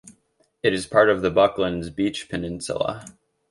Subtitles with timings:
[0.63, 3.05] It is part of the Bucklands Beach peninsula.